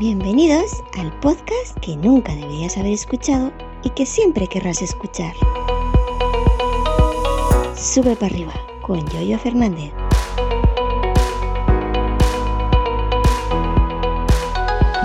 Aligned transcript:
Bienvenidos 0.00 0.82
al 0.98 1.12
podcast 1.20 1.78
que 1.82 1.94
nunca 1.94 2.34
deberías 2.34 2.78
haber 2.78 2.94
escuchado 2.94 3.52
y 3.84 3.90
que 3.90 4.06
siempre 4.06 4.46
querrás 4.46 4.80
escuchar. 4.80 5.34
Sube 7.76 8.16
para 8.16 8.34
arriba 8.34 8.54
con 8.80 9.06
Yoyo 9.10 9.38
Fernández. 9.38 9.92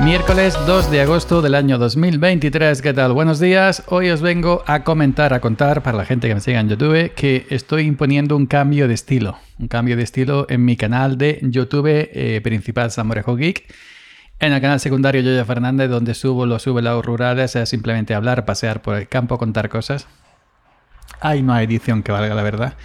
Miércoles 0.02 0.56
2 0.66 0.90
de 0.90 1.02
agosto 1.02 1.42
del 1.42 1.56
año 1.56 1.78
2023, 1.78 2.82
¿qué 2.82 2.94
tal? 2.94 3.12
Buenos 3.12 3.42
días. 3.42 3.84
Hoy 3.88 4.12
os 4.12 4.22
vengo 4.22 4.64
a 4.66 4.86
comentar, 4.86 5.34
a 5.34 5.42
contar 5.42 5.84
para 5.84 5.98
la 5.98 6.06
gente 6.06 6.30
que 6.30 6.36
me 6.36 6.40
siga 6.40 6.62
en 6.62 6.70
YouTube 6.70 7.12
que 7.14 7.46
estoy 7.50 7.84
imponiendo 7.84 8.38
un 8.38 8.46
cambio 8.46 8.88
de 8.88 8.94
estilo. 8.94 9.38
Un 9.60 9.68
cambio 9.68 9.98
de 9.98 10.04
estilo 10.04 10.46
en 10.48 10.64
mi 10.64 10.78
canal 10.78 11.18
de 11.18 11.40
YouTube 11.42 11.90
eh, 12.14 12.40
principal 12.42 12.92
Samorejo 12.92 13.36
Geek. 13.36 13.66
En 14.40 14.52
el 14.52 14.62
canal 14.62 14.80
secundario 14.80 15.22
Yoyo 15.22 15.46
Fernández, 15.46 15.90
donde 15.90 16.14
subo 16.14 16.46
los 16.46 16.66
lados 16.68 17.06
rurales, 17.06 17.56
es 17.56 17.70
simplemente 17.70 18.14
hablar, 18.14 18.46
pasear 18.46 18.82
por 18.82 18.96
el 18.96 19.08
campo, 19.08 19.38
contar 19.38 19.70
cosas. 19.70 20.08
Ahí 21.22 21.42
no 21.42 21.54
hay 21.54 21.66
edición 21.66 22.04
que 22.04 22.12
valga 22.12 22.36
la 22.36 22.44
verdad. 22.44 22.76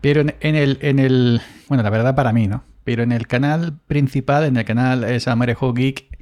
Pero 0.00 0.20
en, 0.20 0.54
el, 0.54 0.78
en 0.80 0.98
el. 0.98 1.40
Bueno, 1.68 1.82
la 1.82 1.90
verdad 1.90 2.14
para 2.14 2.32
mí, 2.32 2.46
¿no? 2.46 2.64
Pero 2.84 3.02
en 3.02 3.12
el 3.12 3.26
canal 3.26 3.78
principal, 3.86 4.44
en 4.44 4.56
el 4.56 4.64
canal 4.64 5.04
eh, 5.04 5.18
Samorejo 5.18 5.72
Geek, 5.72 6.18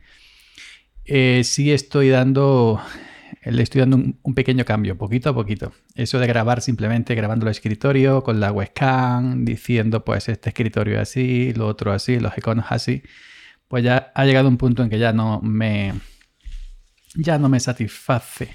eh, 1.04 1.42
sí 1.44 1.72
estoy 1.72 2.08
dando, 2.08 2.80
le 3.44 3.62
estoy 3.62 3.80
dando 3.80 3.96
un, 3.96 4.34
pequeño 4.34 4.64
cambio, 4.64 4.96
poquito 4.96 5.30
a 5.30 5.34
poquito. 5.34 5.72
Eso 5.94 6.18
de 6.18 6.26
grabar 6.26 6.62
simplemente 6.62 7.14
grabando 7.14 7.46
el 7.46 7.50
escritorio 7.50 8.22
con 8.24 8.40
la 8.40 8.50
webcam, 8.50 9.44
diciendo 9.44 10.04
pues 10.04 10.28
este 10.28 10.50
escritorio 10.50 11.00
así, 11.00 11.52
lo 11.54 11.66
otro 11.66 11.92
así, 11.92 12.18
los 12.18 12.36
iconos 12.36 12.66
así, 12.70 13.02
pues 13.68 13.84
ya 13.84 14.12
ha 14.14 14.24
llegado 14.24 14.48
un 14.48 14.56
punto 14.56 14.82
en 14.82 14.90
que 14.90 14.98
ya 14.98 15.12
no 15.12 15.40
me, 15.42 15.94
ya 17.14 17.38
no 17.38 17.48
me 17.48 17.60
satisface. 17.60 18.54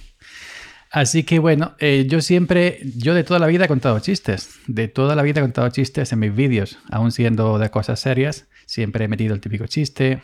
Así 0.91 1.23
que 1.23 1.39
bueno, 1.39 1.75
eh, 1.79 2.05
yo 2.09 2.21
siempre, 2.21 2.79
yo 2.97 3.13
de 3.13 3.23
toda 3.23 3.39
la 3.39 3.47
vida 3.47 3.65
he 3.65 3.67
contado 3.69 3.99
chistes, 3.99 4.59
de 4.67 4.89
toda 4.89 5.15
la 5.15 5.23
vida 5.23 5.39
he 5.39 5.43
contado 5.43 5.69
chistes 5.69 6.11
en 6.11 6.19
mis 6.19 6.35
vídeos, 6.35 6.79
aún 6.91 7.11
siendo 7.11 7.57
de 7.59 7.69
cosas 7.69 7.99
serias, 7.99 8.47
siempre 8.65 9.05
he 9.05 9.07
metido 9.07 9.33
el 9.33 9.39
típico 9.39 9.67
chiste, 9.67 10.21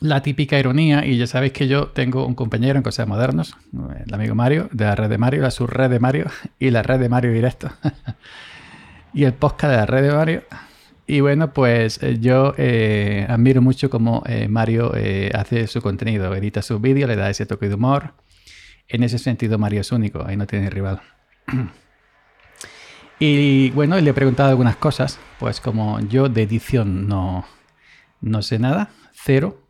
la 0.00 0.20
típica 0.20 0.58
ironía, 0.58 1.06
y 1.06 1.16
ya 1.16 1.26
sabéis 1.26 1.52
que 1.52 1.66
yo 1.66 1.88
tengo 1.88 2.26
un 2.26 2.34
compañero 2.34 2.76
en 2.76 2.82
Cosas 2.82 3.06
Modernos, 3.06 3.56
el 4.04 4.12
amigo 4.12 4.34
Mario, 4.34 4.68
de 4.72 4.84
la 4.84 4.96
red 4.96 5.08
de 5.08 5.16
Mario, 5.16 5.42
la 5.42 5.50
subred 5.50 5.88
de 5.88 6.00
Mario 6.00 6.26
y 6.58 6.70
la 6.70 6.82
red 6.82 6.98
de 6.98 7.08
Mario 7.08 7.32
Directo. 7.32 7.70
y 9.14 9.24
el 9.24 9.32
podcast 9.32 9.70
de 9.70 9.76
la 9.76 9.86
red 9.86 10.02
de 10.02 10.12
Mario. 10.12 10.42
Y 11.12 11.20
bueno, 11.20 11.52
pues 11.52 12.02
eh, 12.02 12.16
yo 12.20 12.54
eh, 12.56 13.26
admiro 13.28 13.60
mucho 13.60 13.90
cómo 13.90 14.22
eh, 14.24 14.48
Mario 14.48 14.94
hace 15.34 15.66
su 15.66 15.82
contenido, 15.82 16.34
edita 16.34 16.62
sus 16.62 16.80
vídeos, 16.80 17.06
le 17.06 17.16
da 17.16 17.28
ese 17.28 17.44
toque 17.44 17.68
de 17.68 17.74
humor. 17.74 18.14
En 18.88 19.02
ese 19.02 19.18
sentido, 19.18 19.58
Mario 19.58 19.82
es 19.82 19.92
único, 19.92 20.24
ahí 20.26 20.38
no 20.38 20.46
tiene 20.46 20.70
rival. 20.70 21.02
y 23.18 23.68
bueno, 23.72 24.00
le 24.00 24.08
he 24.08 24.14
preguntado 24.14 24.48
algunas 24.48 24.76
cosas, 24.76 25.18
pues 25.38 25.60
como 25.60 26.00
yo 26.00 26.30
de 26.30 26.44
edición 26.44 27.06
no, 27.06 27.44
no 28.22 28.40
sé 28.40 28.58
nada, 28.58 28.88
cero, 29.12 29.68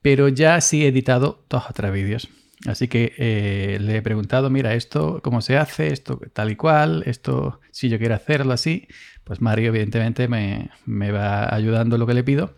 pero 0.00 0.28
ya 0.28 0.60
sí 0.60 0.84
he 0.84 0.88
editado 0.90 1.44
dos 1.50 1.64
o 1.68 1.72
tres 1.72 1.92
vídeos. 1.92 2.28
Así 2.66 2.86
que 2.86 3.78
le 3.80 3.96
he 3.96 4.02
preguntado, 4.02 4.48
mira, 4.48 4.74
esto, 4.74 5.20
¿cómo 5.24 5.40
se 5.40 5.56
hace? 5.56 5.92
Esto 5.92 6.20
tal 6.32 6.50
y 6.50 6.56
cual, 6.56 7.02
esto, 7.06 7.60
si 7.72 7.88
yo 7.88 7.98
quiero 7.98 8.14
hacerlo 8.14 8.52
así, 8.52 8.86
pues 9.28 9.40
Mario 9.40 9.68
evidentemente 9.68 10.26
me, 10.26 11.12
va 11.12 11.54
ayudando 11.54 11.98
lo 11.98 12.06
que 12.06 12.14
le 12.14 12.24
pido. 12.24 12.54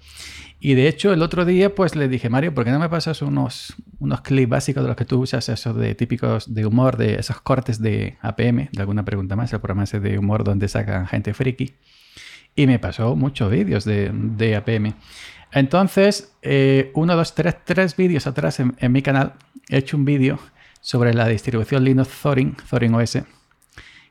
Y 0.58 0.74
de 0.74 0.88
hecho, 0.88 1.12
el 1.12 1.22
otro 1.22 1.44
día, 1.44 1.74
pues 1.74 1.96
le 1.96 2.08
dije, 2.08 2.30
Mario, 2.30 2.54
¿por 2.54 2.64
qué 2.64 2.70
no 2.70 2.78
me 2.78 2.88
pasas 2.88 3.22
unos, 3.22 3.74
unos 3.98 4.20
clips 4.22 4.48
básicos 4.48 4.82
de 4.82 4.88
los 4.88 4.96
que 4.96 5.04
tú 5.04 5.20
usas, 5.20 5.48
esos 5.48 5.76
de 5.76 5.94
típicos 5.94 6.54
de 6.54 6.66
humor, 6.66 6.96
de 6.96 7.16
esos 7.16 7.41
cortes 7.41 7.82
de 7.82 8.16
APM, 8.22 8.68
de 8.70 8.81
alguna 8.81 9.04
pregunta 9.04 9.36
más, 9.36 9.53
el 9.53 9.60
programa 9.60 9.84
ese 9.84 10.00
de 10.00 10.19
humor 10.19 10.44
donde 10.44 10.69
sacan 10.69 11.06
gente 11.06 11.34
friki? 11.34 11.75
Y 12.54 12.66
me 12.66 12.78
pasó 12.78 13.16
muchos 13.16 13.50
vídeos 13.50 13.84
de, 13.84 14.10
de 14.12 14.56
APM. 14.56 14.94
Entonces, 15.52 16.32
eh, 16.42 16.92
uno, 16.94 17.16
dos, 17.16 17.34
tres, 17.34 17.56
tres 17.64 17.97
vídeos 17.97 18.26
atrás 18.26 18.60
en, 18.60 18.92
mi 18.92 19.02
canal 19.02 19.34
he 19.69 19.78
hecho 19.78 19.97
un 19.97 20.04
vídeo 20.04 20.38
sobre 20.81 21.12
la 21.12 21.26
distribución 21.26 21.84
Linux 21.84 22.08
Thorin, 22.22 22.56
Thorin 22.69 22.94
OS, 22.94 23.19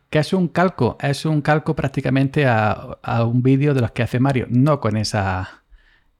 que 0.09 0.19
es 0.19 0.33
un 0.33 0.47
calco, 0.47 0.97
es 1.01 1.25
un 1.25 1.41
calco 1.41 1.75
prácticamente 1.75 2.45
a, 2.47 2.97
un 3.25 3.43
vídeo 3.43 3.73
de 3.73 3.81
los 3.81 3.91
que 3.91 4.03
hace 4.03 4.19
Mario, 4.19 4.47
no 4.49 4.79
con 4.79 4.97
ese 4.97 5.19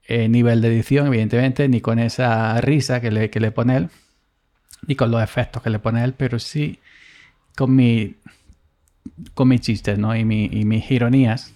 eh, 0.04 0.30
nivel 0.30 0.62
de 0.62 0.68
edición, 0.70 1.08
evidentemente, 1.08 1.68
ni 1.68 1.82
con 1.82 2.00
esa 2.00 2.60
risa 2.62 3.02
que 3.02 3.12
le, 3.12 3.30
que 3.30 3.40
le 3.40 3.52
pone 3.52 3.78
él, 3.78 3.90
ni 4.88 4.96
con 4.96 5.12
los 5.12 5.24
efectos 5.24 5.64
que 5.64 5.70
le 5.70 5.80
pone 5.80 6.04
él, 6.04 6.14
pero 6.14 6.40
sí 6.40 6.80
con, 7.56 7.76
mi, 7.76 8.16
con 9.34 9.48
mis 9.48 9.62
chistes 9.62 9.98
¿no? 9.98 10.16
y, 10.16 10.24
mi, 10.24 10.46
y 10.46 10.66
mis 10.66 10.90
ironías 10.92 11.54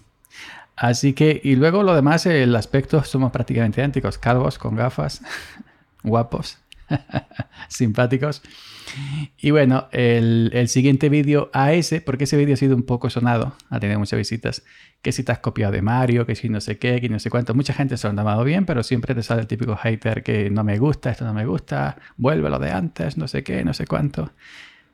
Así 0.75 1.13
que, 1.13 1.39
y 1.43 1.55
luego 1.55 1.83
lo 1.83 1.93
demás, 1.95 2.25
el 2.25 2.55
aspecto 2.55 3.03
somos 3.03 3.31
prácticamente 3.31 3.81
idénticos, 3.81 4.17
calvos, 4.17 4.57
con 4.57 4.75
gafas, 4.75 5.21
guapos, 6.03 6.57
simpáticos. 7.67 8.41
Y 9.37 9.51
bueno, 9.51 9.87
el, 9.91 10.67
siguiente 10.67 11.09
vídeo 11.09 11.49
a 11.53 11.73
ese, 11.73 12.01
porque 12.01 12.25
ese 12.25 12.37
vídeo 12.37 12.53
ha 12.53 12.57
sido 12.57 12.75
un 12.75 12.83
poco 12.83 13.09
sonado, 13.09 13.55
ha 13.69 13.79
tenido 13.79 13.99
muchas 13.99 14.17
visitas, 14.17 14.63
que 15.01 15.11
si 15.11 15.23
te 15.23 15.31
has 15.31 15.39
copiado 15.39 15.71
de 15.71 15.81
Mario, 15.81 16.25
que 16.25 16.35
si 16.35 16.49
no 16.49 16.61
sé 16.61 16.77
qué, 16.77 17.01
que 17.01 17.09
no 17.09 17.19
sé 17.19 17.29
cuánto. 17.29 17.53
Mucha 17.53 17.73
gente 17.73 17.97
se 17.97 18.07
lo 18.07 18.13
ha 18.13 18.15
tomado 18.15 18.43
bien, 18.43 18.65
pero 18.65 18.83
siempre 18.83 19.15
te 19.15 19.23
sale 19.23 19.41
el 19.41 19.47
típico 19.47 19.75
hater 19.75 20.23
que 20.23 20.49
no 20.49 20.63
me 20.63 20.77
gusta, 20.77 21.09
esto 21.09 21.25
no 21.25 21.33
me 21.33 21.45
gusta, 21.45 21.97
vuelve 22.17 22.49
lo 22.49 22.59
de 22.59 22.71
antes, 22.71 23.17
no 23.17 23.27
sé 23.27 23.43
qué, 23.43 23.63
no 23.63 23.73
sé 23.73 23.87
cuánto. 23.87 24.31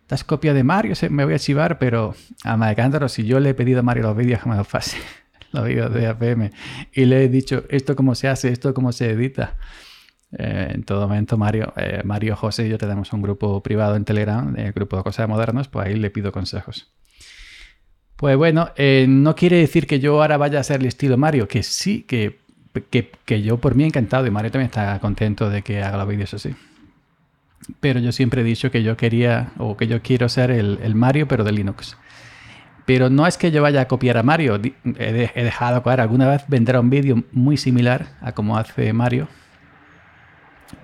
Te 0.07 0.15
has 0.15 0.23
copiado 0.23 0.55
de 0.55 0.63
Mario, 0.63 0.95
me 1.11 1.25
voy 1.25 1.35
a 1.35 1.39
chivar, 1.39 1.77
pero 1.77 2.15
a 2.43 2.57
Madecántaro, 2.57 3.09
si 3.09 3.25
yo 3.25 3.39
le 3.39 3.49
he 3.49 3.53
pedido 3.53 3.81
a 3.81 3.83
Mario 3.83 4.03
los 4.03 4.17
vídeos, 4.17 4.45
me 4.45 4.55
los 4.57 4.67
pase 4.67 4.97
la 5.51 5.61
vida 5.61 5.89
de 5.89 6.07
APM. 6.07 6.51
Y 6.93 7.05
le 7.05 7.23
he 7.23 7.29
dicho, 7.29 7.63
esto 7.69 7.95
cómo 7.95 8.15
se 8.15 8.27
hace, 8.27 8.49
esto 8.49 8.73
cómo 8.73 8.91
se 8.91 9.11
edita. 9.11 9.55
Eh, 10.37 10.71
en 10.75 10.83
todo 10.83 11.07
momento, 11.07 11.37
Mario, 11.37 11.73
eh, 11.75 12.01
Mario, 12.03 12.35
José 12.35 12.67
y 12.67 12.69
yo 12.69 12.77
tenemos 12.77 13.11
un 13.13 13.21
grupo 13.21 13.61
privado 13.63 13.95
en 13.95 14.05
Telegram, 14.05 14.55
el 14.57 14.73
grupo 14.73 14.97
de 14.97 15.03
cosas 15.03 15.27
modernas, 15.27 15.67
pues 15.67 15.87
ahí 15.87 15.95
le 15.95 16.09
pido 16.11 16.31
consejos. 16.31 16.91
Pues 18.15 18.35
bueno, 18.37 18.69
eh, 18.75 19.05
no 19.07 19.35
quiere 19.35 19.57
decir 19.57 19.87
que 19.87 19.99
yo 19.99 20.21
ahora 20.21 20.37
vaya 20.37 20.59
a 20.59 20.63
ser 20.63 20.81
el 20.81 20.87
estilo 20.87 21.17
Mario, 21.17 21.47
que 21.47 21.63
sí, 21.63 22.03
que, 22.03 22.39
que, 22.89 23.41
yo 23.41 23.57
por 23.57 23.75
mí 23.75 23.85
encantado 23.85 24.27
y 24.27 24.31
Mario 24.31 24.51
también 24.51 24.67
está 24.67 24.99
contento 24.99 25.49
de 25.49 25.61
que 25.61 25.81
haga 25.81 25.97
los 25.97 26.07
vídeos 26.07 26.33
así. 26.33 26.53
Pero 27.79 27.99
yo 27.99 28.11
siempre 28.11 28.41
he 28.41 28.43
dicho 28.43 28.71
que 28.71 28.83
yo 28.83 28.97
quería 28.97 29.51
o 29.57 29.77
que 29.77 29.87
yo 29.87 30.01
quiero 30.01 30.27
ser 30.27 30.51
el, 30.51 30.79
el 30.83 30.95
Mario, 30.95 31.27
pero 31.27 31.43
de 31.43 31.51
Linux. 31.51 31.97
Pero 32.89 33.09
no 33.11 33.27
es 33.27 33.37
que 33.37 33.51
yo 33.51 33.61
vaya 33.61 33.81
a 33.81 33.87
copiar 33.87 34.17
a 34.17 34.23
Mario. 34.23 34.59
He, 34.97 35.11
dejado 35.43 35.83
claro, 35.83 36.01
alguna 36.01 36.27
vez 36.27 36.43
vendrá 36.47 36.79
un 36.79 36.89
vídeo 36.89 37.23
muy 37.31 37.55
similar 37.55 38.17
a 38.19 38.31
como 38.31 38.57
hace 38.57 38.93
Mario. 38.93 39.27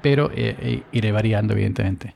Pero 0.02 0.32
eh, 0.32 0.56
eh, 0.60 0.84
iré 0.92 1.12
variando, 1.12 1.54
evidentemente. 1.54 2.16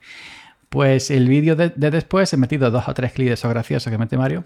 Pues 0.69 1.11
el 1.11 1.27
vídeo 1.27 1.55
de, 1.55 1.69
después 1.69 2.31
he 2.33 2.37
metido 2.37 2.69
dos 2.71 2.87
o 2.87 2.93
tres 2.93 3.13
clips 3.13 3.43
graciosos 3.43 3.91
que 3.91 3.97
mete 3.97 4.17
Mario. 4.17 4.45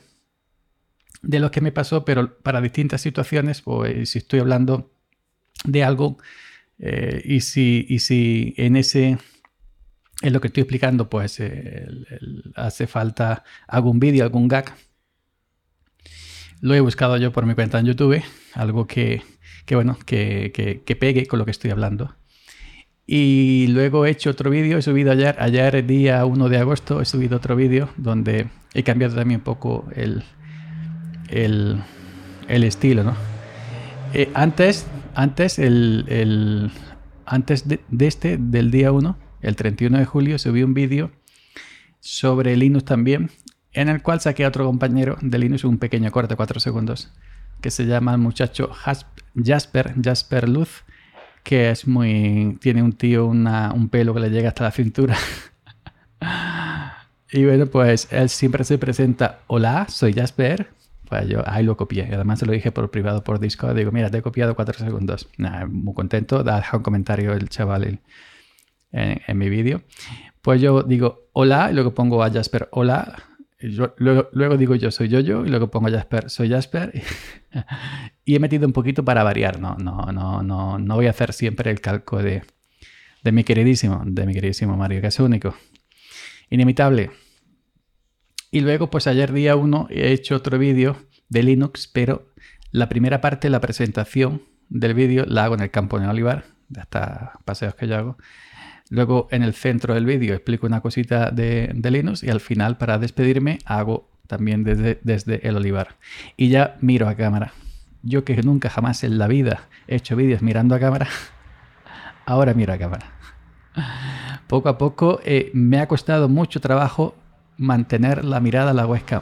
De 1.22 1.40
los 1.40 1.52
que 1.52 1.62
me 1.62 1.72
pasó, 1.72 2.06
pero 2.06 2.38
para 2.38 2.62
distintas 2.62 3.02
situaciones. 3.02 3.62
Pues 3.62 4.10
si 4.10 4.20
estoy 4.20 4.40
hablando 4.40 4.94
de 5.66 5.84
algo 5.84 6.18
eh, 6.80 7.22
y, 7.26 7.42
si, 7.42 7.86
y 7.90 8.00
si 8.00 8.54
en 8.58 8.76
ese 8.76 9.18
en 10.22 10.32
lo 10.32 10.40
que 10.40 10.48
estoy 10.48 10.62
explicando, 10.62 11.10
pues 11.10 11.42
hace 12.56 12.88
falta 12.88 13.44
algún 13.68 14.00
vídeo, 14.00 14.24
algún 14.24 14.48
gag, 14.48 14.74
lo 16.64 16.74
he 16.74 16.80
buscado 16.80 17.18
yo 17.18 17.34
por 17.34 17.46
mi 17.46 17.56
cuenta 17.56 17.78
en 17.78 17.88
YouTube, 17.88 18.24
algo 18.54 18.88
que, 18.88 19.22
bueno, 19.70 19.98
que, 20.06 20.82
pegue 20.98 21.26
con 21.28 21.38
lo 21.38 21.44
que 21.44 21.52
estoy 21.52 21.72
hablando. 21.72 22.16
Y 23.06 23.68
luego 23.68 24.06
he 24.06 24.12
hecho 24.12 24.30
otro 24.30 24.50
vídeo, 24.50 24.78
he 24.78 24.82
subido 24.82 25.12
ayer, 25.12 25.36
ayer 25.40 25.86
día 25.86 26.26
1 26.26 26.50
de 26.50 26.58
agosto, 26.58 27.02
he 27.02 27.06
subido 27.06 27.38
otro 27.38 27.56
vídeo 27.56 27.90
donde 27.98 28.48
he 28.74 28.84
cambiado 28.84 29.16
también 29.16 29.42
un 29.42 29.44
poco 29.44 29.90
el, 29.94 30.24
el, 31.30 31.84
estilo, 32.48 33.04
¿no? 33.04 33.16
Eh, 34.14 34.30
antes, 34.34 34.88
antes, 35.16 35.60
el, 35.60 36.72
antes 37.26 37.68
de, 37.68 37.82
este, 38.00 38.38
del 38.38 38.72
día 38.72 38.92
1, 38.92 39.18
el 39.42 39.56
31 39.56 39.98
de 39.98 40.06
julio, 40.06 40.40
subí 40.40 40.64
un 40.64 40.74
vídeo 40.74 41.12
sobre 42.00 42.56
Linux 42.56 42.86
también, 42.86 43.32
en 43.74 43.90
el 43.90 44.02
cual 44.02 44.22
saqué 44.22 44.46
a 44.46 44.48
otro 44.48 44.66
compañero 44.66 45.18
de 45.22 45.40
Linux 45.40 45.66
un 45.66 45.78
pequeño 45.78 46.10
corte 46.12 46.34
de 46.34 46.38
4 46.38 46.60
segundos, 46.62 47.12
que 47.60 47.70
se 47.70 47.86
llama 47.86 48.14
el 48.14 48.20
muchacho 48.20 48.70
Jasper, 48.72 49.96
Jasper 50.02 50.48
Luz, 50.48 50.84
que 51.44 51.69
es 51.69 51.88
muy. 51.88 52.57
tiene 52.62 52.81
un 52.81 52.94
tío, 52.94 53.28
un 53.28 53.90
pelo 53.92 54.13
que 54.13 54.22
le 54.22 54.30
llega 54.30 54.50
hasta 54.50 54.63
la 54.63 54.72
cintura. 54.72 55.16
y 57.31 57.45
bueno, 57.45 57.68
pues 57.68 58.07
él 58.12 58.30
siempre 58.30 58.63
se 58.63 58.78
presenta: 58.78 59.42
Hola, 59.48 59.86
soy 59.90 60.13
Jasper. 60.13 60.69
Pues 61.07 61.28
yo 61.28 61.44
ahí 61.45 61.63
lo 61.63 61.78
copié. 61.78 62.10
Además 62.13 62.40
se 62.40 62.45
lo 62.45 62.54
dije 62.54 62.72
por 62.72 62.90
privado 62.90 63.24
por 63.24 63.40
Discord. 63.40 63.75
Digo, 63.75 63.92
mira, 63.92 64.10
te 64.10 64.18
he 64.18 64.22
copiado 64.22 64.56
cuatro 64.56 64.80
segundos. 64.80 65.28
muy 65.69 65.94
contento. 65.94 66.44
Deja 66.44 66.78
un 66.78 66.84
comentario 66.84 67.34
el 67.34 67.50
chaval 67.50 68.00
en, 68.92 69.38
mi 69.38 69.50
vídeo. 69.50 69.84
Pues 70.42 70.62
yo 70.62 70.84
digo, 70.84 71.30
hola, 71.34 71.69
y 71.72 71.74
luego 71.74 71.94
pongo 71.94 72.24
a 72.24 72.31
Jasper, 72.31 72.69
hola. 72.72 73.16
Luego, 73.63 74.57
digo 74.57 74.75
yo 74.75 74.92
soy 74.92 75.07
yo 75.07 75.19
y 75.19 75.50
luego 75.50 75.71
pongo 75.71 75.89
Jasper, 75.89 76.30
soy 76.30 76.50
Jasper. 76.50 77.01
y 78.25 78.36
he 78.36 78.39
metido 78.39 78.68
un 78.68 78.74
poquito 78.74 79.06
para 79.06 79.24
variar. 79.24 79.60
No, 79.60 79.75
no, 79.75 80.12
no, 80.12 80.44
no, 80.44 80.77
no 80.77 80.95
voy 80.95 81.07
a 81.07 81.12
hacer 81.12 81.33
siempre 81.33 81.71
el 81.71 81.81
calco 81.81 82.21
de, 82.21 82.44
de 83.24 83.31
mi 83.31 83.44
queridísimo, 83.44 84.04
de 84.06 84.25
mi 84.25 84.33
queridísimo 84.33 84.75
Mario, 84.75 85.01
que 85.01 85.07
es 85.07 85.19
único. 85.19 85.56
Inimitable. 86.50 87.12
Y 88.51 88.60
luego, 88.60 88.89
pues 88.89 89.07
ayer 89.07 89.33
día 89.33 89.56
1 89.56 89.88
he 89.89 90.12
hecho 90.12 90.36
otro 90.36 90.59
vídeo 90.59 90.98
de 91.30 91.42
Linux, 91.42 91.88
pero 91.88 92.27
la 92.71 92.89
primera 92.89 93.21
parte, 93.21 93.50
la 93.50 93.62
presentación 93.62 94.44
del 94.69 94.94
vídeo, 94.94 95.25
la 95.25 95.45
hago 95.45 95.56
en 95.56 95.62
el 95.62 95.71
campo 95.71 96.00
de 96.00 96.07
Olivar, 96.07 96.45
de 96.69 96.81
hasta 96.81 97.39
paseos 97.45 97.75
que 97.75 97.88
yo 97.88 97.95
hago. 97.95 98.18
Luego 98.89 99.27
en 99.31 99.44
el 99.44 99.53
centro 99.53 99.94
del 99.94 100.06
vídeo 100.06 100.33
explico 100.33 100.68
una 100.68 100.81
cosita 100.81 101.31
de, 101.31 101.74
Linux 101.83 102.24
y 102.24 102.30
al 102.30 102.39
final, 102.39 102.77
para 102.77 103.00
despedirme, 103.00 103.59
hago 103.65 104.09
también 104.27 104.63
desde, 104.63 105.00
desde 105.03 105.47
el 105.47 105.56
Olivar. 105.56 105.95
Y 106.38 106.50
ya 106.50 106.77
miro 106.81 107.07
a 107.07 107.15
cámara. 107.15 107.53
Yo 108.03 108.24
que 108.25 108.35
nunca 108.44 108.69
jamás 108.69 109.03
en 109.03 109.18
la 109.18 109.27
vida 109.27 109.68
he 109.88 109.95
hecho 109.95 110.15
vídeos 110.15 110.41
mirando 110.41 110.75
a 110.75 110.80
cámara, 110.80 111.07
ahora 112.25 112.53
miro 112.53 112.74
a 112.74 112.77
cámara. 112.77 113.13
Poco 114.47 114.69
a 114.69 114.77
poco 114.77 115.19
eh, 115.24 115.50
me 115.53 115.80
ha 115.80 115.88
costado 115.88 116.30
mucho 116.30 116.62
trabajo 116.62 117.15
mantener 117.57 118.25
la 118.25 118.39
mirada 118.39 118.71
a 118.71 118.74
la 118.74 118.85
webcam. 118.85 119.21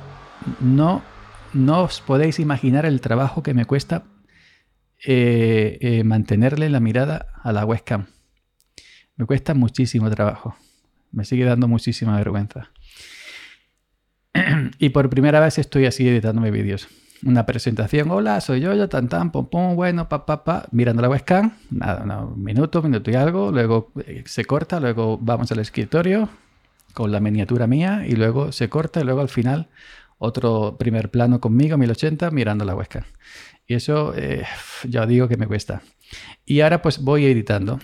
No, 0.59 1.01
no 1.53 1.83
os 1.83 2.01
podéis 2.01 2.39
imaginar 2.39 2.85
el 2.85 3.01
trabajo 3.01 3.43
que 3.43 3.53
me 3.53 3.65
cuesta 3.65 4.03
eh, 5.05 5.77
eh, 5.81 6.03
mantenerle 6.03 6.69
la 6.69 6.79
mirada 6.79 7.27
a 7.43 7.51
la 7.51 7.65
webcam. 7.65 8.07
Me 9.21 9.27
cuesta 9.27 9.53
muchísimo 9.53 10.09
trabajo. 10.09 10.55
Me 11.11 11.25
sigue 11.25 11.45
dando 11.45 11.67
muchísima 11.67 12.17
vergüenza. 12.17 12.71
y 14.79 14.89
por 14.89 15.11
primera 15.11 15.39
vez 15.39 15.59
estoy 15.59 15.85
así 15.85 16.09
editando 16.09 16.41
mis 16.41 16.51
vídeos. 16.51 16.87
Una 17.23 17.45
presentación, 17.45 18.09
hola, 18.09 18.41
soy 18.41 18.61
yo, 18.61 18.73
yo, 18.73 18.89
tan 18.89 19.09
tan, 19.09 19.31
pum 19.31 19.47
pum, 19.47 19.75
bueno, 19.75 20.09
pa 20.09 20.25
pa 20.25 20.65
mirando 20.71 21.03
la 21.03 21.09
webcam, 21.09 21.55
nada, 21.69 22.03
un 22.23 22.43
minuto, 22.43 22.81
minuto 22.81 23.11
y 23.11 23.13
algo, 23.13 23.51
luego 23.51 23.91
eh, 24.07 24.23
se 24.25 24.43
corta, 24.45 24.79
luego 24.79 25.19
vamos 25.21 25.51
al 25.51 25.59
escritorio, 25.59 26.27
con 26.95 27.11
la 27.11 27.19
miniatura 27.19 27.67
mía 27.67 28.03
y 28.07 28.15
luego 28.15 28.51
se 28.51 28.69
corta 28.69 29.01
y 29.01 29.03
luego 29.03 29.21
al 29.21 29.29
final 29.29 29.69
otro 30.17 30.77
primer 30.79 31.11
plano 31.11 31.39
conmigo, 31.39 31.77
1080, 31.77 32.31
mirando 32.31 32.65
la 32.65 32.73
webcam. 32.73 33.03
Y 33.67 33.75
eso 33.75 34.15
eh, 34.17 34.47
ya 34.89 35.05
digo 35.05 35.27
que 35.27 35.37
me 35.37 35.45
cuesta. 35.45 35.83
Y 36.43 36.61
ahora 36.61 36.81
pues 36.81 36.97
voy 36.97 37.27
editando. 37.27 37.79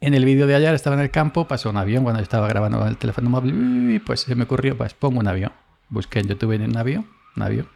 En 0.00 0.14
el 0.14 0.24
vídeo 0.24 0.46
de 0.46 0.54
ayer 0.54 0.74
estaba 0.74 0.96
en 0.96 1.02
el 1.02 1.10
campo, 1.10 1.48
pasó 1.48 1.70
un 1.70 1.78
avión 1.78 2.04
cuando 2.04 2.20
estaba 2.20 2.48
grabando 2.48 2.86
el 2.86 2.98
teléfono 2.98 3.30
móvil 3.30 3.90
y 3.94 3.98
pues 3.98 4.20
se 4.20 4.34
me 4.34 4.44
ocurrió, 4.44 4.76
pues 4.76 4.92
pongo 4.92 5.20
un 5.20 5.26
avión. 5.26 5.52
Busqué 5.88 6.18
en 6.18 6.28
YouTube 6.28 6.62
un 6.62 6.76
avión, 6.76 7.06
un 7.34 7.42
avión, 7.42 7.68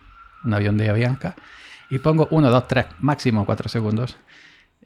un 0.45 0.55
avión 0.55 0.77
de 0.77 0.91
Avianca 0.91 1.35
y 1.91 1.99
pongo 1.99 2.29
1, 2.31 2.51
2, 2.51 2.69
3, 2.69 2.87
máximo 3.01 3.47
4 3.47 3.69
segundos 3.69 4.19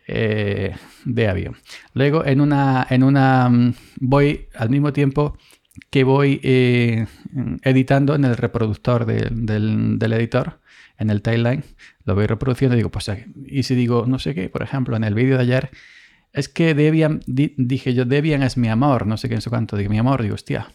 eh, 0.07 0.77
de 1.05 1.29
avión. 1.29 1.57
Luego 1.93 2.25
en 2.25 2.41
una, 2.41 2.87
en 2.89 3.03
una 3.03 3.49
mm, 3.49 3.75
voy 4.01 4.49
al 4.55 4.71
mismo 4.71 4.93
tiempo 4.93 5.37
que 5.91 6.05
voy 6.05 6.41
eh, 6.45 7.07
editando 7.63 8.15
en 8.15 8.25
el 8.25 8.37
reproductor 8.37 9.07
del, 9.07 9.99
editor, 10.01 10.61
en 10.99 11.11
el 11.11 11.21
timeline, 11.21 11.65
lo 12.05 12.15
voy 12.15 12.27
reproduciendo 12.27 12.77
y 12.77 12.79
digo, 12.79 12.91
pues, 12.91 13.11
y 13.47 13.65
si 13.65 13.75
digo, 13.75 14.05
no 14.07 14.21
sé 14.21 14.35
qué, 14.35 14.49
por 14.49 14.63
ejemplo, 14.63 14.97
en 14.97 15.03
el 15.03 15.15
vídeo 15.15 15.37
de 15.37 15.43
ayer, 15.43 15.71
es 16.35 16.49
que 16.49 16.75
Debian, 16.75 17.21
dije 17.27 17.95
yo, 17.95 18.05
Debian 18.05 18.43
es 18.43 18.57
mi 18.57 18.69
amor, 18.69 19.07
no 19.07 19.17
sé 19.17 19.29
qué, 19.29 19.37
en 19.37 19.41
su 19.41 19.51
cuánto, 19.51 19.77
digo, 19.77 19.89
mi 19.89 19.99
amor, 19.99 20.21
digo, 20.21 20.35
hostia, 20.35 20.69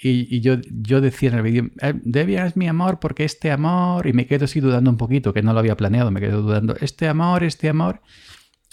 y, 0.00 0.40
yo, 0.40 0.56
yo 0.82 1.00
decía 1.00 1.30
en 1.30 1.36
el 1.36 1.42
vídeo, 1.42 1.70
eh, 1.80 1.94
Debian 2.04 2.46
es 2.46 2.56
mi 2.56 2.68
amor 2.68 3.00
porque 3.00 3.24
este 3.24 3.50
amor, 3.50 4.06
y 4.06 4.12
me 4.12 4.26
quedo 4.26 4.44
así 4.44 4.60
dudando 4.60 4.90
un 4.90 4.98
poquito, 4.98 5.32
que 5.32 5.42
no 5.42 5.54
lo 5.54 5.60
había 5.60 5.78
planeado, 5.78 6.10
me 6.10 6.20
quedo 6.20 6.42
dudando, 6.42 6.76
este 6.78 7.08
amor, 7.08 7.42
este 7.42 7.70
amor. 7.70 8.02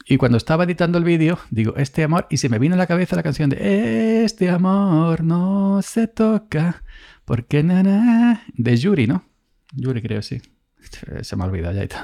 Y 0.06 0.18
cuando 0.18 0.38
estaba 0.38 0.65
editando 0.65 0.97
el 0.97 1.06
vídeo, 1.06 1.39
digo, 1.50 1.75
este 1.77 2.03
amor, 2.03 2.27
y 2.29 2.38
se 2.38 2.50
me 2.50 2.59
vino 2.59 2.75
a 2.75 2.77
la 2.77 2.88
cabeza 2.88 3.15
la 3.15 3.24
canción 3.24 3.50
de 3.50 4.25
Este 4.25 4.50
amor 4.50 5.24
no 5.24 5.81
se 5.83 6.07
toca, 6.07 6.83
porque 7.24 7.63
nada, 7.63 8.44
de 8.53 8.75
Yuri, 8.75 9.07
¿no? 9.07 9.24
Yuri 9.74 10.01
creo, 10.01 10.21
sí. 10.21 10.41
Se 11.21 11.35
me 11.38 11.44
ha 11.44 11.47
olvidado 11.47 11.75
ya 11.75 11.88
todo. 11.88 12.01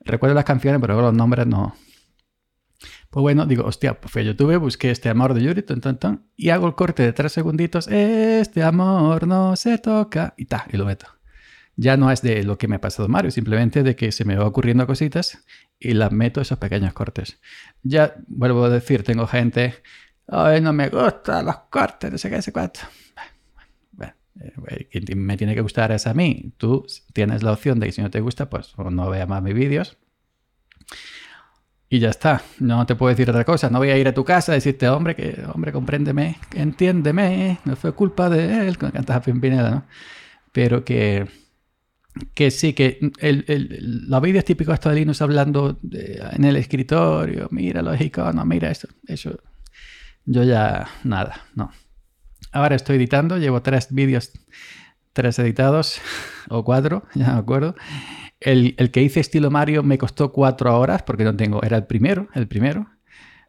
Recuerdo 0.00 0.34
las 0.34 0.44
canciones, 0.44 0.80
pero 0.80 0.98
los 1.02 1.12
nombres 1.12 1.46
no, 1.46 1.74
pues 3.12 3.20
bueno, 3.20 3.44
digo, 3.44 3.66
hostia, 3.66 4.00
pues 4.00 4.10
fui 4.10 4.22
a 4.22 4.24
YouTube, 4.24 4.56
busqué 4.56 4.90
este 4.90 5.10
amor 5.10 5.34
de 5.34 5.42
Yuri, 5.42 5.60
ton, 5.60 6.24
y 6.34 6.48
hago 6.48 6.66
el 6.66 6.74
corte 6.74 7.02
de 7.02 7.12
tres 7.12 7.32
segunditos. 7.32 7.86
Este 7.88 8.62
amor 8.62 9.26
no 9.26 9.54
se 9.54 9.76
toca, 9.76 10.32
y 10.38 10.46
ta, 10.46 10.66
y 10.72 10.78
lo 10.78 10.86
meto. 10.86 11.08
Ya 11.76 11.98
no 11.98 12.10
es 12.10 12.22
de 12.22 12.42
lo 12.42 12.56
que 12.56 12.68
me 12.68 12.76
ha 12.76 12.80
pasado 12.80 13.08
Mario, 13.10 13.30
simplemente 13.30 13.82
de 13.82 13.96
que 13.96 14.12
se 14.12 14.24
me 14.24 14.34
va 14.34 14.46
ocurriendo 14.46 14.86
cositas 14.86 15.44
y 15.78 15.92
las 15.92 16.10
meto 16.10 16.40
esos 16.40 16.56
pequeños 16.56 16.94
cortes. 16.94 17.38
Ya 17.82 18.14
vuelvo 18.28 18.64
a 18.64 18.70
decir, 18.70 19.02
tengo 19.04 19.26
gente, 19.26 19.74
ay, 20.26 20.62
no 20.62 20.72
me 20.72 20.88
gustan 20.88 21.44
los 21.44 21.56
cortes, 21.68 22.10
no 22.10 22.16
sé 22.16 22.30
qué, 22.30 22.40
sé 22.40 22.50
cuánto. 22.50 22.80
Bueno, 23.92 24.14
eh, 24.40 25.16
me 25.16 25.36
tiene 25.36 25.54
que 25.54 25.60
gustar 25.60 25.92
es 25.92 26.06
a 26.06 26.14
mí. 26.14 26.54
Tú 26.56 26.86
tienes 27.12 27.42
la 27.42 27.52
opción 27.52 27.78
de 27.78 27.88
que 27.88 27.92
si 27.92 28.00
no 28.00 28.10
te 28.10 28.20
gusta, 28.20 28.48
pues 28.48 28.72
no 28.78 29.10
vea 29.10 29.26
más 29.26 29.42
mis 29.42 29.52
vídeos 29.52 29.98
y 31.92 31.98
ya 31.98 32.08
está. 32.08 32.42
No 32.58 32.86
te 32.86 32.96
puedo 32.96 33.10
decir 33.10 33.28
otra 33.28 33.44
cosa. 33.44 33.68
No 33.68 33.76
voy 33.76 33.90
a 33.90 33.98
ir 33.98 34.08
a 34.08 34.14
tu 34.14 34.24
casa 34.24 34.52
a 34.52 34.54
decirte, 34.54 34.88
hombre, 34.88 35.14
que, 35.14 35.44
hombre, 35.52 35.72
compréndeme, 35.72 36.38
entiéndeme, 36.54 37.58
no 37.66 37.76
fue 37.76 37.92
culpa 37.92 38.30
de 38.30 38.66
él, 38.66 38.78
cuando 38.78 38.94
cantas 38.94 39.16
a 39.16 39.20
Pimpinela, 39.20 39.70
¿no? 39.70 39.84
Pero 40.52 40.86
que, 40.86 41.28
que 42.32 42.50
sí, 42.50 42.72
que 42.72 42.98
el, 43.18 43.44
el, 43.46 44.08
los 44.08 44.22
vídeos 44.22 44.46
típicos 44.46 44.80
de 44.80 44.94
Linux 44.94 45.20
hablando 45.20 45.80
en 45.82 46.44
el 46.44 46.56
escritorio, 46.56 47.48
mira 47.50 47.82
los 47.82 48.00
iconos, 48.00 48.46
mira 48.46 48.70
eso, 48.70 48.88
eso, 49.06 49.38
yo 50.24 50.44
ya 50.44 50.88
nada, 51.04 51.44
no. 51.54 51.72
Ahora 52.52 52.74
estoy 52.74 52.96
editando, 52.96 53.36
llevo 53.36 53.60
tres 53.60 53.88
vídeos, 53.90 54.32
tres 55.12 55.38
editados, 55.38 56.00
o 56.48 56.64
cuatro, 56.64 57.04
ya 57.14 57.34
me 57.34 57.40
acuerdo. 57.40 57.74
El, 58.44 58.90
que 58.90 59.02
hice 59.02 59.20
estilo 59.20 59.50
Mario 59.50 59.82
me 59.82 59.98
costó 59.98 60.32
cuatro 60.32 60.78
horas, 60.78 61.02
porque 61.02 61.24
no 61.24 61.36
tengo, 61.36 61.62
era 61.62 61.76
el 61.76 61.84
primero, 61.84 62.28
el 62.34 62.48
primero. 62.48 62.88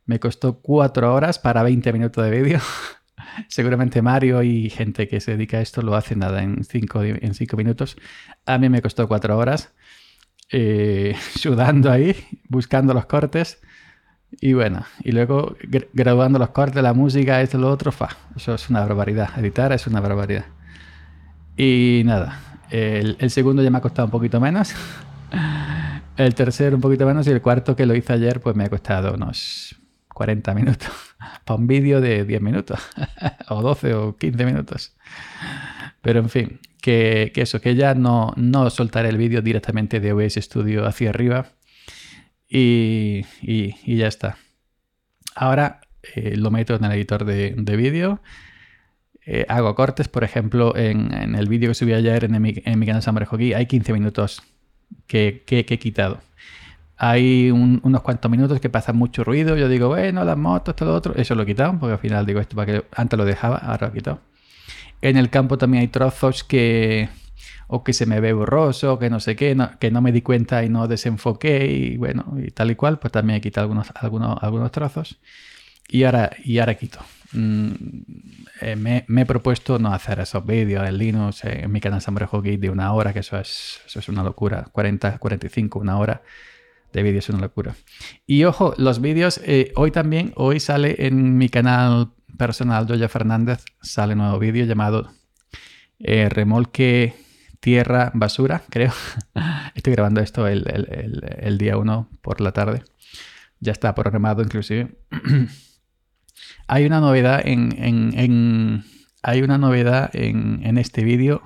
Me 0.06 0.20
costó 0.20 0.60
cuatro 0.60 1.14
horas 1.14 1.40
para 1.40 1.64
20 1.64 1.94
minutos 1.94 2.24
de 2.24 2.32
vídeo. 2.32 2.60
Seguramente 3.48 4.02
Mario 4.02 4.44
y 4.44 4.70
gente 4.70 5.08
que 5.08 5.20
se 5.20 5.32
dedica 5.32 5.58
a 5.58 5.62
esto 5.62 5.82
lo 5.82 5.96
hace 5.96 6.16
nada 6.16 6.44
en 6.44 6.64
cinco, 6.64 7.02
en 7.04 7.34
cinco 7.34 7.58
minutos. 7.58 7.98
A 8.46 8.58
mí 8.58 8.70
me 8.70 8.82
costó 8.82 9.08
cuatro 9.08 9.38
horas 9.38 9.74
eh, 10.52 11.16
sudando 11.36 11.92
ahí, 11.92 12.16
buscando 12.48 12.94
los 12.94 13.06
cortes. 13.06 13.60
Y 14.42 14.54
bueno, 14.54 14.86
y 15.04 15.12
luego 15.12 15.56
grabando 15.94 16.40
los 16.40 16.50
cortes, 16.50 16.82
la 16.82 16.94
música, 16.94 17.42
esto, 17.42 17.58
lo 17.58 17.70
otro, 17.70 17.92
fa. 17.92 18.10
Eso 18.36 18.56
es 18.56 18.70
una 18.70 18.82
barbaridad. 18.82 19.30
Editar 19.38 19.72
es 19.74 19.86
una 19.88 20.02
barbaridad. 20.02 20.46
Y 21.56 22.02
nada, 22.06 22.53
el, 22.70 23.30
segundo 23.30 23.62
ya 23.64 23.70
me 23.70 23.78
ha 23.78 23.82
costado 23.82 24.06
un 24.06 24.12
poquito 24.12 24.40
menos. 24.40 24.74
El 26.16 26.36
tercero 26.36 26.76
un 26.76 26.82
poquito 26.82 27.06
menos 27.06 27.28
y 27.28 27.32
el 27.32 27.42
cuarto 27.42 27.76
que 27.76 27.86
lo 27.86 27.96
hice 27.96 28.14
ayer 28.14 28.40
pues 28.40 28.56
me 28.56 28.66
ha 28.66 28.70
costado 28.70 29.14
unos 29.14 29.76
40 30.14 30.54
minutos. 30.54 30.92
Para 31.46 31.60
un 31.60 31.68
vídeo 31.68 32.02
de 32.02 32.26
10 32.26 32.42
minutos. 32.42 32.80
o 33.50 33.62
12 33.62 33.94
o 33.94 34.18
15 34.18 34.46
minutos. 34.46 34.96
Pero 36.02 36.20
en 36.20 36.30
fin, 36.30 36.60
que, 36.82 37.32
eso, 37.36 37.62
que 37.62 37.76
ya 37.76 37.96
no, 37.96 38.34
no 38.36 38.70
soltaré 38.70 39.10
el 39.10 39.18
vídeo 39.18 39.42
directamente 39.42 40.00
de 40.00 40.14
OBS 40.14 40.36
Studio 40.36 40.86
hacia 40.86 41.10
arriba. 41.10 41.48
Y, 42.48 43.24
ya 43.86 44.08
está. 44.08 44.38
Ahora 45.34 45.82
eh, 46.16 46.36
lo 46.36 46.52
meto 46.52 46.76
en 46.76 46.84
el 46.84 46.92
editor 46.92 47.26
de, 47.26 47.56
de 47.58 47.76
vídeo 47.76 48.22
eh, 49.26 49.46
hago 49.48 49.74
cortes, 49.76 50.08
por 50.08 50.24
ejemplo, 50.24 50.76
en, 50.76 51.36
el 51.36 51.48
vídeo 51.48 51.70
que 51.70 51.76
subí 51.76 51.94
ayer 51.94 52.26
en 52.26 52.42
mi, 52.42 52.54
en 52.66 52.80
mi 52.80 52.86
canal 52.86 53.02
Summer 53.02 53.26
Hockey 53.26 53.54
hay 53.54 53.66
15 53.66 53.94
minutos 53.94 54.44
que, 55.08 55.44
que, 55.46 55.60
he 55.68 55.80
quitado. 55.80 56.20
Hay 56.98 57.52
unos 57.52 58.02
cuantos 58.02 58.30
minutos 58.30 58.60
que 58.60 58.70
pasa 58.70 58.94
mucho 58.94 59.24
ruido. 59.24 59.58
Yo 59.58 59.68
digo, 59.68 59.88
bueno, 59.90 60.24
las 60.24 60.38
motos, 60.38 60.76
todo 60.76 60.90
lo 60.90 60.96
otro. 60.96 61.16
Eso 61.16 61.36
lo 61.36 61.44
he 61.44 61.46
quitado, 61.46 61.78
porque 61.80 61.94
al 61.94 62.00
final 62.00 62.26
digo 62.26 62.40
esto 62.40 62.56
para 62.56 62.72
que 62.72 62.86
antes 62.96 63.18
lo 63.18 63.26
dejaba, 63.26 63.58
ahora 63.58 63.88
lo 63.88 63.94
he 63.94 63.98
quitado. 63.98 64.20
En 65.02 65.18
el 65.18 65.30
campo 65.30 65.58
también 65.58 65.82
hay 65.82 65.88
trozos 65.88 66.44
que 66.44 67.10
o 67.68 67.84
que 67.84 67.94
se 67.94 68.06
me 68.06 68.20
ve 68.20 68.34
borroso, 68.34 69.00
que 69.00 69.10
no 69.10 69.20
sé 69.20 69.36
qué, 69.36 69.58
que 69.80 69.92
no 69.92 70.02
me 70.02 70.12
di 70.12 70.22
cuenta 70.22 70.64
y 70.64 70.70
no 70.70 70.88
desenfoqué 70.88 71.66
y 71.66 71.98
bueno, 71.98 72.36
y 72.38 72.52
tal 72.52 72.72
y 72.72 72.76
cual, 72.76 73.00
pues 73.00 73.12
también 73.12 73.38
he 73.38 73.42
quitado 73.42 73.66
algunos, 73.66 73.92
algunos, 73.96 74.38
algunos 74.42 74.72
trozos. 74.72 75.18
Y, 75.88 76.04
ahora, 76.04 76.32
y 76.44 76.60
ahora 76.60 76.76
quito. 76.76 77.00
Mm, 77.34 77.72
eh, 78.62 78.76
me, 78.76 79.06
he 79.08 79.26
propuesto 79.26 79.80
no 79.80 79.94
hacer 79.94 80.20
esos 80.20 80.46
vídeos 80.46 80.88
en 80.88 80.98
Linux, 80.98 81.44
en 81.46 81.72
mi 81.72 81.82
canal 81.82 82.02
Samurai 82.02 82.30
Geek 82.32 82.60
de 82.60 82.70
una 82.70 82.94
hora, 82.94 83.14
que 83.14 83.20
eso 83.20 83.38
es, 83.40 83.82
eso 83.86 84.00
es 84.00 84.10
una 84.10 84.24
locura. 84.24 84.68
40, 84.72 85.18
45, 85.18 85.80
una 85.80 85.98
hora 85.98 86.22
de 86.94 87.04
vídeos 87.04 87.26
es 87.26 87.30
una 87.30 87.42
locura. 87.42 87.76
Y 88.26 88.44
ojo, 88.44 88.74
los 88.78 89.02
vídeos, 89.02 89.42
eh, 89.44 89.72
hoy 89.76 89.92
también, 89.92 90.32
hoy 90.36 90.60
sale 90.60 91.08
en 91.08 91.38
mi 91.38 91.50
canal 91.50 92.12
personal, 92.38 92.88
Joya 92.88 93.10
Fernández, 93.10 93.66
sale 93.82 94.14
un 94.14 94.20
nuevo 94.20 94.40
vídeo 94.40 94.66
llamado 94.66 95.12
eh, 96.00 96.30
Remolque 96.30 97.16
Tierra 97.60 98.12
Basura, 98.14 98.62
creo. 98.70 98.94
Estoy 99.76 99.94
grabando 99.94 100.22
esto 100.22 100.48
el, 100.48 101.58
día 101.58 101.78
1 101.78 102.10
por 102.22 102.42
la 102.42 102.52
tarde. 102.52 102.84
Ya 103.60 103.72
está 103.72 103.96
programado 103.96 104.44
inclusive. 104.44 104.92
hay 106.68 106.86
una 106.86 107.00
novedad 107.00 107.42
en, 107.46 108.84
hay 109.22 109.42
una 109.42 109.58
novedad 109.58 110.10
en, 110.14 110.78
este 110.78 111.04
vídeo 111.04 111.42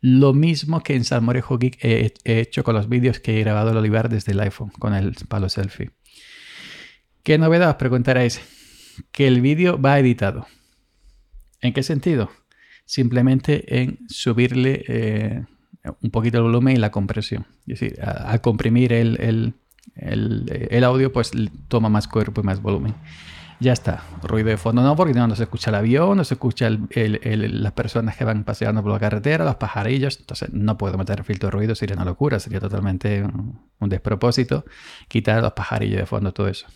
lo 0.00 0.32
mismo 0.32 0.82
que 0.82 0.96
en 0.96 1.04
Salmorejo 1.04 1.58
Geek 1.58 1.78
he, 1.84 2.12
hecho 2.24 2.64
con 2.64 2.74
los 2.74 2.88
vídeos 2.88 3.20
que 3.20 3.38
he 3.38 3.40
grabado 3.40 3.70
el 3.70 3.76
Olivar 3.76 4.08
desde 4.08 4.32
el 4.32 4.40
iPhone 4.40 4.70
con 4.78 4.94
el 4.94 5.14
palo 5.28 5.48
selfie. 5.48 5.90
¿Qué 7.22 7.38
novedad? 7.38 7.70
Os 7.70 7.76
preguntaréis. 7.76 8.40
Que 9.12 9.28
el 9.28 9.40
vídeo 9.40 9.80
va 9.80 9.98
editado. 9.98 10.48
¿En 11.60 11.72
qué 11.72 11.84
sentido? 11.84 12.30
Simplemente 12.84 13.80
en 13.80 14.00
subirle 14.08 14.84
eh, 14.88 15.44
un 16.02 16.10
poquito 16.10 16.38
el 16.38 16.44
volumen 16.44 16.76
y 16.76 16.80
la 16.80 16.90
compresión. 16.90 17.46
Es 17.68 17.78
decir, 17.78 18.02
al 18.02 18.40
comprimir 18.40 18.92
el, 18.92 19.54
el, 19.94 20.84
audio, 20.84 21.12
pues 21.12 21.30
toma 21.68 21.88
más 21.88 22.08
cuerpo 22.08 22.40
y 22.40 22.44
más 22.44 22.60
volumen 22.60 22.94
ya 23.62 23.72
está. 23.72 24.02
Ruido 24.22 24.48
de 24.48 24.56
fondo 24.56 24.82
no, 24.82 24.94
porque 24.96 25.14
no, 25.14 25.34
se 25.34 25.44
escucha 25.44 25.70
el 25.70 25.76
avión, 25.76 26.16
no 26.16 26.24
se 26.24 26.34
escucha 26.34 26.68
las 26.68 27.72
personas 27.72 28.16
que 28.16 28.24
van 28.24 28.44
paseando 28.44 28.82
por 28.82 28.92
la 28.92 28.98
carretera, 28.98 29.44
los 29.44 29.56
pajarillos. 29.56 30.18
Entonces 30.20 30.52
no 30.52 30.76
puedo 30.76 30.98
meter 30.98 31.24
filtro 31.24 31.46
de 31.46 31.52
ruido, 31.52 31.74
sería 31.74 31.96
una 31.96 32.04
locura, 32.04 32.38
sería 32.40 32.60
totalmente 32.60 33.22
un, 33.22 33.88
despropósito 33.88 34.64
quitar 35.08 35.42
los 35.42 35.52
pajarillos 35.52 35.98
de 36.00 36.06
fondo, 36.06 36.32
todo 36.32 36.48
eso. 36.48 36.66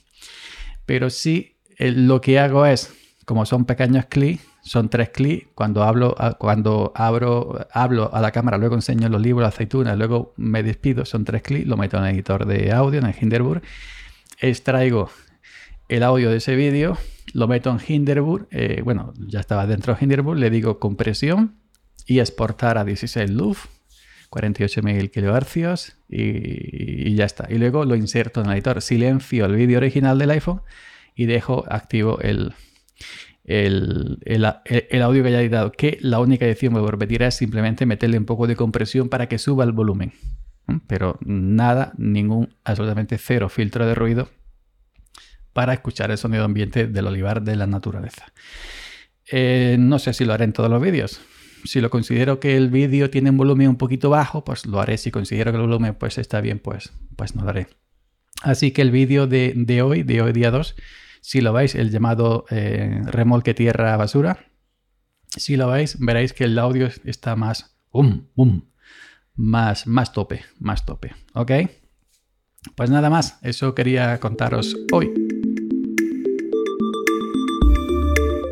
Pero 0.86 1.10
sí, 1.10 1.56
lo 1.78 2.20
que 2.20 2.38
hago 2.38 2.64
es, 2.66 2.94
como 3.24 3.44
son 3.46 3.64
pequeños 3.64 4.06
clics, 4.06 4.44
son 4.62 4.88
tres 4.88 5.10
clics, 5.10 5.48
cuando 5.54 5.84
hablo, 5.84 6.16
cuando 6.38 6.92
abro, 6.96 7.66
hablo 7.72 8.12
a 8.12 8.20
la 8.20 8.32
cámara, 8.32 8.58
luego 8.58 8.74
enseño 8.74 9.08
los 9.08 9.20
libros, 9.20 9.42
la 9.42 9.48
aceituna, 9.48 9.94
luego 9.94 10.34
me 10.36 10.62
despido, 10.62 11.04
son 11.04 11.24
tres 11.24 11.42
clics, 11.42 11.66
lo 11.66 11.76
meto 11.76 11.96
en 11.98 12.04
el 12.04 12.14
editor 12.14 12.46
de 12.46 12.72
audio, 12.72 12.98
en 12.98 13.06
el 13.06 13.14
Hinderburg, 13.20 13.62
extraigo 14.40 15.08
el 15.88 16.02
audio 16.02 16.30
de 16.30 16.38
ese 16.38 16.56
vídeo, 16.56 16.98
lo 17.32 17.48
meto 17.48 17.70
en 17.70 17.78
Hinderburg, 17.86 18.48
eh, 18.50 18.80
bueno, 18.84 19.12
ya 19.18 19.40
estaba 19.40 19.66
dentro 19.66 19.94
de 19.94 20.04
Hinderburg, 20.04 20.38
le 20.38 20.50
digo 20.50 20.78
compresión 20.78 21.56
y 22.06 22.20
exportar 22.20 22.78
a 22.78 22.84
16 22.84 23.30
LUF, 23.30 23.66
48.000 24.30 25.10
kHz 25.10 25.96
y, 26.08 27.10
y, 27.10 27.14
ya 27.14 27.24
está. 27.24 27.46
Y 27.48 27.58
luego 27.58 27.84
lo 27.84 27.94
inserto 27.94 28.40
en 28.40 28.46
el 28.46 28.54
editor, 28.54 28.82
silencio 28.82 29.44
el 29.44 29.54
vídeo 29.54 29.78
original 29.78 30.18
del 30.18 30.30
iPhone 30.30 30.62
y 31.14 31.26
dejo 31.26 31.64
activo 31.68 32.20
el, 32.20 32.52
el, 33.44 34.18
el, 34.24 35.02
audio 35.02 35.22
que 35.22 35.28
haya 35.28 35.40
editado, 35.40 35.72
que 35.72 35.98
la 36.00 36.18
única 36.18 36.44
edición 36.46 36.74
que 36.74 36.80
voy 36.80 36.88
a 36.88 36.92
repetir 36.92 37.22
es 37.22 37.36
simplemente 37.36 37.86
meterle 37.86 38.18
un 38.18 38.26
poco 38.26 38.46
de 38.46 38.56
compresión 38.56 39.08
para 39.08 39.28
que 39.28 39.38
suba 39.38 39.64
el 39.64 39.72
volumen. 39.72 40.12
Pero 40.88 41.18
nada, 41.24 41.92
ningún, 41.96 42.54
absolutamente 42.64 43.18
cero 43.18 43.48
filtro 43.48 43.86
de 43.86 43.94
ruido 43.94 44.28
para 45.56 45.72
escuchar 45.72 46.10
el 46.10 46.18
sonido 46.18 46.44
ambiente 46.44 46.86
del 46.86 47.06
olivar 47.06 47.40
de 47.40 47.56
la 47.56 47.66
naturaleza. 47.66 48.26
Eh, 49.32 49.78
no 49.78 49.98
sé 49.98 50.12
si 50.12 50.26
lo 50.26 50.34
haré 50.34 50.44
en 50.44 50.52
todos 50.52 50.68
los 50.68 50.82
vídeos. 50.82 51.18
Si 51.64 51.80
lo 51.80 51.88
considero 51.88 52.40
que 52.40 52.58
el 52.58 52.68
vídeo 52.68 53.08
tiene 53.08 53.30
un 53.30 53.38
volumen 53.38 53.70
un 53.70 53.76
poquito 53.76 54.10
bajo, 54.10 54.44
pues 54.44 54.66
lo 54.66 54.82
haré. 54.82 54.98
Si 54.98 55.10
considero 55.10 55.52
que 55.52 55.56
el 55.56 55.62
volumen 55.62 55.94
pues, 55.94 56.18
está 56.18 56.42
bien, 56.42 56.58
pues, 56.58 56.92
pues 57.16 57.34
no 57.34 57.42
lo 57.42 57.48
haré. 57.48 57.68
Así 58.42 58.70
que 58.70 58.82
el 58.82 58.90
vídeo 58.90 59.26
de, 59.26 59.80
hoy, 59.80 60.02
de 60.02 60.20
hoy 60.20 60.32
día 60.32 60.50
2, 60.50 60.76
si 61.22 61.40
lo 61.40 61.54
veis, 61.54 61.74
el 61.74 61.90
llamado 61.90 62.44
eh, 62.50 63.00
remolque 63.06 63.54
tierra 63.54 63.96
basura, 63.96 64.50
si 65.34 65.56
lo 65.56 65.68
veis, 65.68 65.98
veréis 65.98 66.34
que 66.34 66.44
el 66.44 66.58
audio 66.58 66.90
está 67.04 67.34
más, 67.34 67.78
um, 67.92 68.26
más, 69.34 69.86
más 69.86 70.12
tope, 70.12 70.44
más 70.58 70.84
tope. 70.84 71.14
¿Ok? 71.32 71.52
Pues 72.74 72.90
nada 72.90 73.08
más, 73.08 73.38
eso 73.40 73.74
quería 73.74 74.20
contaros 74.20 74.76
hoy. 74.92 75.25